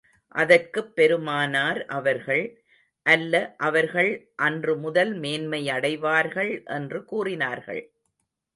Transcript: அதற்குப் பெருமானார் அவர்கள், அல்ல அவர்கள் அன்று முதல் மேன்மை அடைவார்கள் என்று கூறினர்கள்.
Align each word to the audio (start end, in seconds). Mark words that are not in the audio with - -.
அதற்குப் 0.35 0.95
பெருமானார் 0.95 1.85
அவர்கள், 1.85 2.63
அல்ல 3.05 3.55
அவர்கள் 3.57 4.31
அன்று 4.35 4.77
முதல் 4.77 5.13
மேன்மை 5.13 5.69
அடைவார்கள் 5.69 6.63
என்று 6.65 7.05
கூறினர்கள். 7.05 7.83